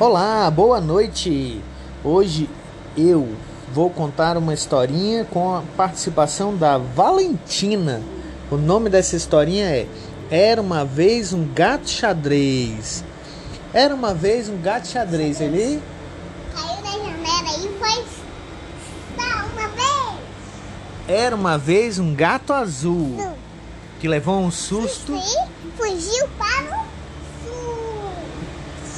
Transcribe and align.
Olá, 0.00 0.48
boa 0.48 0.80
noite. 0.80 1.60
Hoje 2.04 2.48
eu 2.96 3.34
vou 3.72 3.90
contar 3.90 4.36
uma 4.36 4.54
historinha 4.54 5.24
com 5.24 5.52
a 5.52 5.62
participação 5.76 6.56
da 6.56 6.78
Valentina. 6.78 8.00
O 8.48 8.56
nome 8.56 8.88
dessa 8.88 9.16
historinha 9.16 9.66
é 9.66 9.88
Era 10.30 10.62
uma 10.62 10.84
vez 10.84 11.32
um 11.32 11.44
gato 11.52 11.90
xadrez. 11.90 13.02
Era 13.74 13.92
uma 13.92 14.14
vez 14.14 14.48
um 14.48 14.62
gato 14.62 14.86
xadrez. 14.86 15.40
Ele 15.40 15.82
Caiu 16.54 16.80
da 16.80 16.90
janela 16.92 17.58
e 17.58 17.68
foi 17.80 18.04
só 19.16 19.46
uma 19.46 19.68
vez. 19.70 20.20
era 21.08 21.34
uma 21.34 21.58
vez 21.58 21.98
um 21.98 22.14
gato 22.14 22.52
azul 22.52 23.16
que 23.98 24.06
levou 24.06 24.38
um 24.38 24.50
susto. 24.52 25.12
E 25.16 25.76
fugiu 25.76 26.28
para 26.38 26.78
o. 26.84 26.97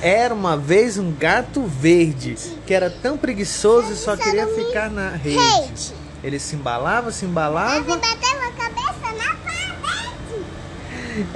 Era 0.02 0.32
uma 0.32 0.56
vez 0.56 0.96
um 0.98 1.12
gato 1.12 1.62
verde 1.62 2.36
que 2.66 2.72
era 2.72 2.88
tão 2.88 3.18
preguiçoso 3.18 3.92
e 3.92 3.96
só 3.96 4.16
queria 4.16 4.46
ficar 4.46 4.90
na 4.90 5.10
rede. 5.10 5.92
Ele 6.22 6.38
se 6.38 6.56
embalava, 6.56 7.10
se 7.10 7.24
embalava. 7.24 7.96
bateu 7.96 8.38
a 8.38 8.52
cabeça 8.52 9.12
na 9.16 9.34
parede. 9.36 10.44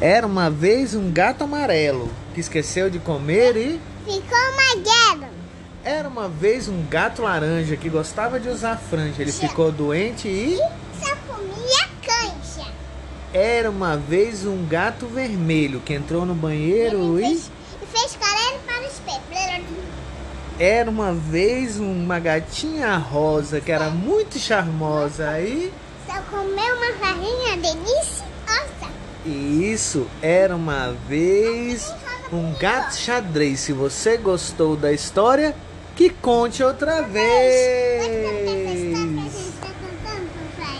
Era 0.01 0.27
uma 0.27 0.51
vez 0.51 0.95
um 0.95 1.11
gato 1.11 1.45
amarelo 1.45 2.11
que 2.35 2.41
esqueceu 2.41 2.91
de 2.91 2.99
comer 2.99 3.57
e. 3.57 3.81
Ficou 4.05 4.39
uma 4.39 4.83
guerra. 4.83 5.31
Era 5.83 6.09
uma 6.09 6.29
vez 6.29 6.69
um 6.69 6.83
gato 6.87 7.23
laranja 7.23 7.77
que 7.77 7.89
gostava 7.89 8.41
de 8.41 8.49
usar 8.49 8.77
franja. 8.77 9.23
Ele 9.23 9.33
ficou 9.33 9.71
doente 9.71 10.29
e. 10.29 10.57
Só 11.03 11.15
comia 11.27 11.89
cancha. 12.03 12.71
Era 13.33 13.71
uma 13.71 13.97
vez 13.97 14.47
um 14.47 14.67
gato 14.67 15.07
vermelho 15.07 15.81
que 15.81 15.95
entrou 15.95 16.25
no 16.27 16.35
banheiro 16.35 17.19
e. 17.19 17.23
fez, 17.23 17.51
e 17.83 17.87
fez 17.87 18.17
careta 18.17 18.59
para 18.67 18.81
o 18.81 18.87
espelho. 18.87 19.65
Era 20.59 20.89
uma 20.89 21.13
vez 21.13 21.81
uma 21.81 22.21
gatinha 22.21 22.97
rosa 22.97 23.61
que 23.61 23.73
era 23.73 23.91
muito 23.91 24.39
charmosa 24.39 25.41
e. 25.41 25.73
Só 26.07 26.21
comeu 26.31 26.77
uma 26.77 26.93
farinha 27.01 27.57
deliciosa. 27.57 28.25
E 29.27 29.73
isso 29.73 30.07
era 30.23 30.55
uma 30.55 30.93
vez 31.09 31.93
um 32.33 32.55
gato 32.55 32.95
xadrez. 32.95 33.61
Se 33.61 33.73
você 33.73 34.17
gostou 34.17 34.77
da 34.77 34.93
história, 34.93 35.57
que 35.97 36.09
conte 36.11 36.63
outra 36.63 37.03
vez. 37.03 38.05
papai? 40.57 40.79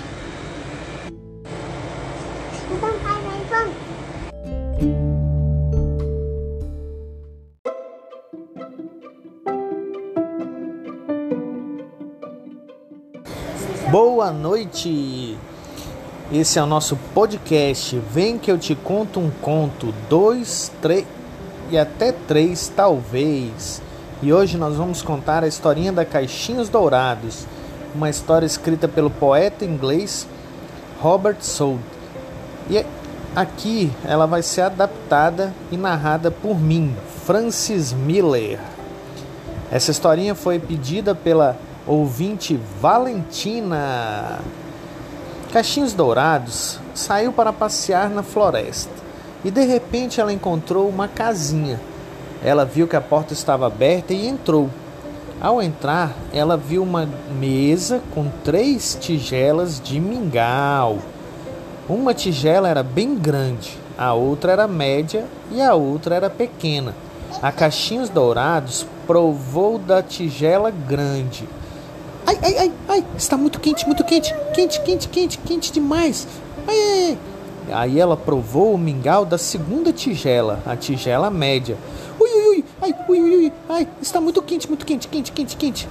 Então, 2.71 2.79
pai, 2.79 3.19
vai, 3.23 3.41
vamos. 3.51 5.24
Boa 13.95 14.33
noite. 14.33 15.39
Esse 16.33 16.59
é 16.59 16.63
o 16.65 16.67
nosso 16.67 16.97
podcast. 17.15 17.97
Vem 18.11 18.37
que 18.39 18.51
eu 18.51 18.59
te 18.59 18.75
conto 18.75 19.21
um 19.21 19.31
conto, 19.31 19.95
dois, 20.11 20.73
três 20.83 21.07
e 21.71 21.79
até 21.79 22.11
três, 22.11 22.73
talvez. 22.75 23.81
E 24.21 24.33
hoje 24.33 24.59
nós 24.59 24.75
vamos 24.75 25.01
contar 25.01 25.45
a 25.45 25.47
historinha 25.47 25.93
da 25.93 26.05
Caixinhos 26.05 26.69
Dourados, 26.69 27.47
uma 27.95 28.11
história 28.11 28.45
escrita 28.45 28.89
pelo 28.89 29.11
poeta 29.11 29.65
inglês 29.65 30.27
Robert 31.01 31.37
Soule. 31.39 31.79
E 32.69 32.85
aqui 33.37 33.93
ela 34.05 34.27
vai 34.27 34.43
ser 34.43 34.63
adaptada 34.63 35.55
e 35.71 35.77
narrada 35.77 36.33
por 36.33 36.59
mim, 36.59 36.97
Francis 37.25 37.93
Miller. 37.93 38.59
Essa 39.71 39.93
historinha 39.93 40.35
foi 40.35 40.59
pedida 40.59 41.15
pela 41.15 41.57
ouvinte 41.87 42.59
Valentina. 42.81 44.41
Caixinhos 45.53 45.93
Dourados 45.93 46.81
saiu 46.95 47.33
para 47.33 47.53
passear 47.53 48.09
na 48.11 48.23
floresta 48.23 48.93
e 49.45 49.51
de 49.51 49.65
repente 49.65 50.21
ela 50.21 50.33
encontrou 50.33 50.89
uma 50.89 51.07
casinha. 51.07 51.81
Ela 52.43 52.65
viu 52.65 52.89
que 52.89 52.97
a 52.97 53.01
porta 53.01 53.33
estava 53.33 53.67
aberta 53.67 54.13
e 54.13 54.27
entrou. 54.27 54.69
Ao 55.41 55.63
entrar, 55.63 56.15
ela 56.33 56.57
viu 56.57 56.83
uma 56.83 57.09
mesa 57.39 58.01
com 58.15 58.29
três 58.43 58.97
tigelas 59.01 59.81
de 59.81 60.01
mingau. 60.01 60.99
Uma 61.89 62.15
tigela 62.15 62.69
era 62.69 62.83
bem 62.83 63.15
grande, 63.15 63.79
a 63.99 64.15
outra 64.15 64.53
era 64.53 64.67
média 64.67 65.27
e 65.51 65.61
a 65.61 65.75
outra 65.75 66.15
era 66.15 66.31
pequena. 66.31 66.95
A 67.43 67.53
Caixinhos 67.53 68.09
Dourados 68.09 68.87
provou 69.07 69.79
da 69.79 70.03
tigela 70.03 70.71
grande. 70.71 71.47
Ai, 72.35 72.39
ai, 72.43 72.59
ai, 72.59 72.73
ai, 72.89 73.05
está 73.17 73.37
muito 73.37 73.61
quente, 73.61 73.87
muito 73.87 74.03
quente, 74.05 74.35
quente, 74.55 74.81
quente, 74.81 75.09
quente, 75.09 75.39
quente 75.39 75.73
demais. 75.73 76.27
Ai, 76.67 76.77
ai, 76.77 77.09
ai. 77.11 77.19
Aí 77.73 77.99
ela 77.99 78.17
provou 78.17 78.75
o 78.75 78.79
mingau 78.79 79.25
da 79.25 79.39
segunda 79.39 79.93
tigela, 79.93 80.61
a 80.67 80.77
tigela 80.77 81.31
média. 81.31 81.77
Ui, 82.21 82.29
ui, 82.29 82.49
ui, 82.49 82.65
ai, 82.83 82.95
ui, 83.09 83.21
ui, 83.21 83.37
ui, 83.37 83.53
ai, 83.69 83.89
está 84.03 84.21
muito 84.21 84.43
quente, 84.43 84.69
muito 84.69 84.85
quente, 84.85 85.09
quente, 85.09 85.33
quente, 85.33 85.57
quente. 85.57 85.89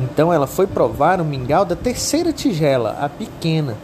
Então 0.00 0.32
ela 0.32 0.46
foi 0.46 0.66
provar 0.66 1.20
o 1.20 1.24
mingau 1.24 1.64
da 1.64 1.76
terceira 1.76 2.32
tigela, 2.32 2.98
a 3.00 3.08
pequena. 3.08 3.76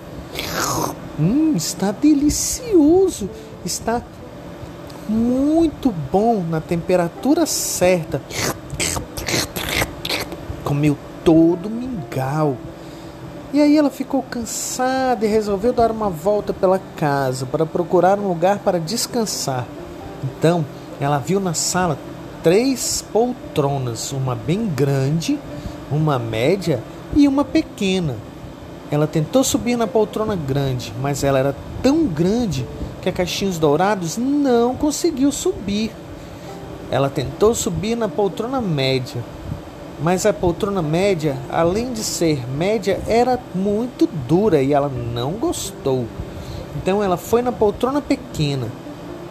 Hum, 1.18 1.54
está 1.56 1.92
delicioso, 1.92 3.30
está 3.64 4.02
muito 5.08 5.90
bom 6.12 6.44
na 6.48 6.60
temperatura 6.60 7.46
certa. 7.46 8.20
Comeu 10.64 10.96
todo 11.24 11.70
mingau. 12.10 12.56
E 13.52 13.60
aí 13.60 13.76
ela 13.76 13.90
ficou 13.90 14.22
cansada 14.22 15.24
e 15.24 15.28
resolveu 15.28 15.72
dar 15.72 15.90
uma 15.90 16.08
volta 16.08 16.52
pela 16.52 16.80
casa 16.96 17.46
para 17.46 17.66
procurar 17.66 18.18
um 18.18 18.28
lugar 18.28 18.58
para 18.58 18.78
descansar. 18.78 19.66
Então, 20.22 20.64
ela 21.00 21.18
viu 21.18 21.40
na 21.40 21.54
sala 21.54 21.98
três 22.42 23.04
poltronas, 23.12 24.12
uma 24.12 24.34
bem 24.34 24.66
grande, 24.66 25.38
uma 25.90 26.18
média 26.18 26.80
e 27.16 27.26
uma 27.26 27.44
pequena. 27.44 28.16
Ela 28.90 29.06
tentou 29.06 29.42
subir 29.42 29.76
na 29.76 29.86
poltrona 29.86 30.36
grande, 30.36 30.92
mas 31.00 31.24
ela 31.24 31.38
era 31.38 31.56
tão 31.82 32.06
grande 32.06 32.66
que 33.02 33.08
a 33.08 33.12
Caixinhos 33.12 33.58
Dourados 33.58 34.16
não 34.16 34.76
conseguiu 34.76 35.32
subir. 35.32 35.90
Ela 36.90 37.08
tentou 37.08 37.54
subir 37.54 37.96
na 37.96 38.08
poltrona 38.08 38.60
média, 38.60 39.22
mas 40.02 40.24
a 40.24 40.32
poltrona 40.32 40.80
média, 40.80 41.36
além 41.50 41.92
de 41.92 42.02
ser 42.02 42.48
média, 42.48 43.00
era 43.06 43.38
muito 43.54 44.08
dura 44.26 44.62
e 44.62 44.72
ela 44.72 44.88
não 44.88 45.32
gostou. 45.32 46.06
Então 46.76 47.02
ela 47.02 47.16
foi 47.16 47.42
na 47.42 47.52
poltrona 47.52 48.00
pequena 48.00 48.68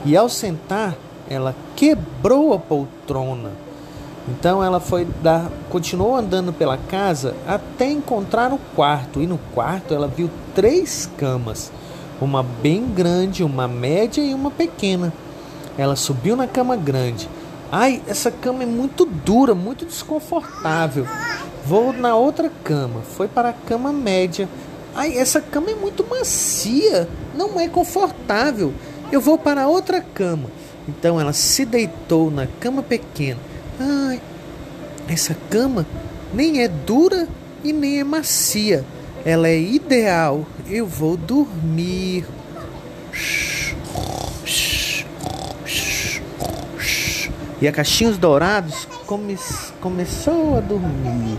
e 0.06 0.16
ao 0.16 0.30
sentar, 0.30 0.96
ela 1.30 1.56
quebrou 1.76 2.54
a 2.54 2.60
poltrona. 2.60 3.52
Então 4.28 4.64
ela 4.64 4.80
foi 4.80 5.08
dar, 5.24 5.50
continuou 5.70 6.16
andando 6.16 6.54
pela 6.54 6.78
casa 6.78 7.34
até 7.48 7.90
encontrar 7.90 8.54
o 8.54 8.60
quarto 8.76 9.22
e 9.22 9.28
no 9.28 9.40
quarto 9.56 9.94
ela 9.94 10.08
viu 10.08 10.30
três 10.54 11.10
camas, 11.18 11.72
uma 12.22 12.44
bem 12.44 12.86
grande, 12.86 13.44
uma 13.44 13.68
média 13.68 14.22
e 14.22 14.34
uma 14.34 14.52
pequena. 14.52 15.12
Ela 15.78 15.96
subiu 15.96 16.36
na 16.36 16.46
cama 16.46 16.76
grande. 16.76 17.28
Ai, 17.72 18.02
essa 18.08 18.32
cama 18.32 18.64
é 18.64 18.66
muito 18.66 19.06
dura, 19.06 19.54
muito 19.54 19.86
desconfortável. 19.86 21.06
Vou 21.66 21.94
na 21.94 22.16
outra 22.16 22.52
cama. 22.64 23.02
Foi 23.02 23.28
para 23.28 23.50
a 23.50 23.54
cama 23.54 23.94
média. 23.94 24.50
Ai, 24.96 25.16
essa 25.16 25.40
cama 25.40 25.70
é 25.70 25.76
muito 25.76 26.04
macia, 26.10 27.08
não 27.36 27.60
é 27.60 27.68
confortável. 27.68 28.74
Eu 29.12 29.22
vou 29.22 29.38
para 29.38 29.68
outra 29.68 30.02
cama. 30.02 30.50
Então 30.88 31.20
ela 31.22 31.32
se 31.32 31.64
deitou 31.64 32.32
na 32.32 32.48
cama 32.60 32.82
pequena. 32.82 33.40
Ai, 33.80 34.20
essa 35.08 35.36
cama 35.50 35.86
nem 36.34 36.64
é 36.64 36.68
dura 36.68 37.28
e 37.64 37.72
nem 37.72 38.00
é 38.00 38.04
macia. 38.04 38.84
Ela 39.24 39.48
é 39.48 39.60
ideal. 39.60 40.46
Eu 40.68 40.88
vou 40.88 41.16
dormir. 41.16 42.26
E 47.62 47.68
a 47.68 47.72
Caixinhos 47.72 48.18
Dourados 48.18 48.88
come 49.06 49.38
começou 49.82 50.58
a 50.58 50.62
dormir. 50.62 51.38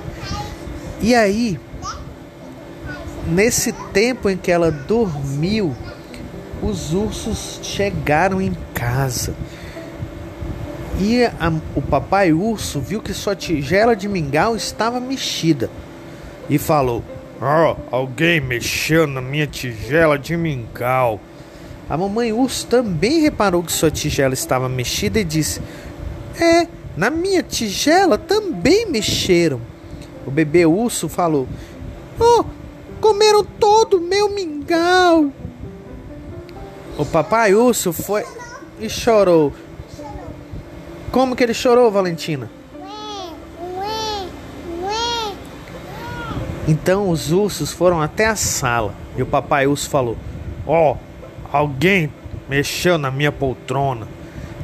E 1.01 1.15
aí, 1.15 1.59
nesse 3.27 3.73
tempo 3.93 4.29
em 4.29 4.37
que 4.37 4.51
ela 4.51 4.71
dormiu, 4.71 5.75
os 6.63 6.93
ursos 6.93 7.61
chegaram 7.63 8.41
em 8.41 8.55
casa. 8.75 9.35
E 10.99 11.25
a, 11.25 11.53
o 11.75 11.81
papai 11.81 12.33
urso 12.33 12.81
viu 12.81 13.01
que 13.01 13.15
sua 13.15 13.35
tigela 13.35 13.97
de 13.97 14.07
mingau 14.07 14.55
estava 14.55 15.01
mexida 15.01 15.71
e 16.51 16.59
falou: 16.59 17.03
Oh, 17.41 17.77
alguém 17.91 18.39
mexeu 18.39 19.07
na 19.07 19.23
minha 19.23 19.47
tigela 19.47 20.19
de 20.19 20.37
mingau. 20.37 21.19
A 21.89 21.97
mamãe 21.97 22.33
urso 22.33 22.67
também 22.67 23.23
reparou 23.23 23.63
que 23.63 23.73
sua 23.73 23.91
tigela 23.91 24.35
estava 24.35 24.69
mexida 24.69 25.19
e 25.19 25.25
disse: 25.25 25.63
É, 26.39 26.67
na 26.97 27.11
minha 27.11 27.43
tigela 27.43 28.19
também 28.19 28.87
mexeram. 28.87 29.61
O 30.27 30.31
bebê 30.31 30.67
urso 30.67 31.09
falou: 31.09 31.49
Oh, 32.19 32.45
comeram 33.01 33.45
todo 33.45 33.99
o 33.99 34.01
meu 34.01 34.29
mingau. 34.29 35.33
O 36.99 37.05
papai 37.05 37.55
urso 37.55 37.93
foi 37.93 38.25
e 38.79 38.89
chorou. 38.89 39.53
Como 41.11 41.35
que 41.35 41.43
ele 41.43 41.55
chorou, 41.55 41.91
Valentina? 41.91 42.51
Então 46.69 47.09
os 47.09 47.33
ursos 47.33 47.73
foram 47.73 48.01
até 48.01 48.27
a 48.27 48.37
sala 48.37 48.95
e 49.17 49.23
o 49.23 49.27
papai 49.27 49.67
urso 49.67 49.89
falou: 49.91 50.17
Ó, 50.67 50.93
oh, 50.93 50.97
alguém 51.51 52.13
mexeu 52.49 52.99
na 52.99 53.11
minha 53.11 53.33
poltrona. 53.33 54.07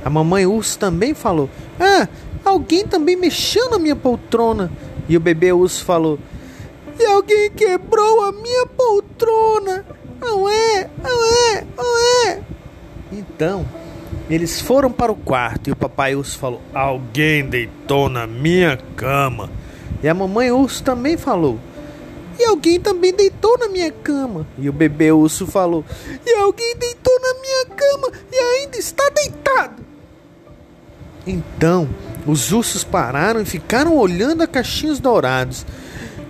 A 0.06 0.08
mamãe 0.08 0.46
urso 0.46 0.78
também 0.78 1.14
falou: 1.14 1.50
Ah, 1.80 2.06
alguém 2.44 2.86
também 2.86 3.16
mexeu 3.16 3.68
na 3.68 3.76
minha 3.76 3.96
poltrona. 3.96 4.70
E 5.08 5.16
o 5.16 5.20
bebê 5.20 5.52
urso 5.52 5.84
falou: 5.84 6.16
E 6.96 7.04
alguém 7.06 7.50
quebrou 7.50 8.22
a 8.22 8.30
minha 8.30 8.66
poltrona. 8.66 9.84
Não 10.20 10.48
é, 10.48 10.88
não 11.02 11.24
é, 11.24 11.64
não 11.76 11.98
é. 12.28 12.40
Então, 13.10 13.66
eles 14.30 14.60
foram 14.60 14.92
para 14.92 15.10
o 15.10 15.16
quarto 15.16 15.70
e 15.70 15.72
o 15.72 15.76
papai 15.76 16.14
urso 16.14 16.38
falou: 16.38 16.62
Alguém 16.72 17.44
deitou 17.44 18.08
na 18.08 18.28
minha 18.28 18.78
cama. 18.94 19.50
E 20.04 20.08
a 20.08 20.14
mamãe 20.14 20.52
urso 20.52 20.84
também 20.84 21.16
falou: 21.16 21.58
E 22.38 22.44
alguém 22.44 22.78
também 22.78 23.12
deitou 23.12 23.58
na 23.58 23.66
minha 23.66 23.90
cama. 23.90 24.46
E 24.56 24.68
o 24.68 24.72
bebê 24.72 25.10
urso 25.10 25.48
falou: 25.48 25.84
E 26.24 26.32
alguém 26.36 26.76
deitou 26.76 27.20
na 27.20 27.40
minha 27.40 27.66
cama 27.74 28.12
e 28.30 28.36
ainda 28.36 28.78
está 28.78 29.02
deitado. 29.10 29.85
Então, 31.26 31.88
os 32.26 32.52
ursos 32.52 32.84
pararam 32.84 33.40
e 33.40 33.44
ficaram 33.44 33.96
olhando 33.96 34.42
a 34.42 34.46
caixinhos 34.46 35.00
dourados. 35.00 35.66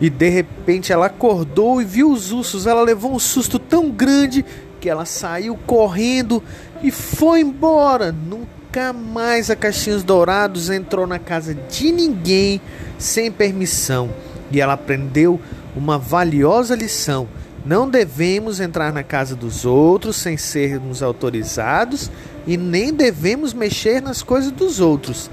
E 0.00 0.10
de 0.10 0.28
repente 0.28 0.92
ela 0.92 1.06
acordou 1.06 1.80
e 1.80 1.84
viu 1.84 2.10
os 2.10 2.32
ursos. 2.32 2.66
Ela 2.66 2.82
levou 2.82 3.14
um 3.14 3.18
susto 3.18 3.58
tão 3.58 3.90
grande 3.90 4.44
que 4.80 4.88
ela 4.88 5.04
saiu 5.04 5.58
correndo 5.66 6.42
e 6.82 6.90
foi 6.90 7.40
embora. 7.40 8.12
Nunca 8.12 8.92
mais 8.92 9.50
a 9.50 9.56
Caixinhos 9.56 10.04
Dourados 10.04 10.68
entrou 10.68 11.06
na 11.06 11.18
casa 11.18 11.54
de 11.54 11.90
ninguém 11.90 12.60
sem 12.98 13.32
permissão. 13.32 14.10
E 14.50 14.60
ela 14.60 14.74
aprendeu 14.74 15.40
uma 15.74 15.98
valiosa 15.98 16.74
lição. 16.74 17.26
Não 17.64 17.88
devemos 17.88 18.60
entrar 18.60 18.92
na 18.92 19.02
casa 19.02 19.34
dos 19.34 19.64
outros 19.64 20.16
sem 20.16 20.36
sermos 20.36 21.02
autorizados 21.02 22.10
e 22.46 22.56
nem 22.56 22.92
devemos 22.92 23.52
mexer 23.52 24.00
nas 24.00 24.22
coisas 24.22 24.52
dos 24.52 24.80
outros. 24.80 25.30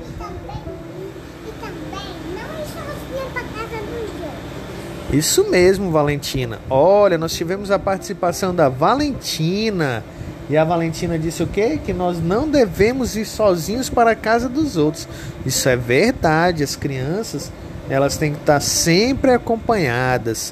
Isso 5.12 5.48
mesmo, 5.48 5.92
Valentina. 5.92 6.60
Olha, 6.68 7.20
nós 7.20 7.34
tivemos 7.34 7.70
a 7.70 7.78
participação 7.78 8.54
da 8.54 8.68
Valentina. 8.68 10.04
E 10.50 10.58
a 10.58 10.64
Valentina 10.64 11.20
disse 11.20 11.44
o 11.44 11.48
quê? 11.48 11.80
Que 11.86 11.94
nós 11.94 12.20
não 12.20 12.50
devemos 12.50 13.16
ir 13.16 13.26
sozinhos 13.26 13.92
para 13.92 14.12
a 14.12 14.16
casa 14.16 14.50
dos 14.50 14.76
outros. 14.76 15.08
Isso 15.46 15.70
é 15.70 15.76
verdade. 15.76 16.64
As 16.64 16.76
crianças, 16.76 17.52
elas 17.88 18.18
têm 18.18 18.34
que 18.34 18.40
estar 18.40 18.60
sempre 18.60 19.32
acompanhadas. 19.32 20.52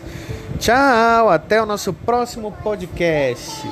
Tchau, 0.59 1.29
até 1.31 1.59
o 1.59 1.65
nosso 1.65 1.91
próximo 1.91 2.51
podcast. 2.63 3.67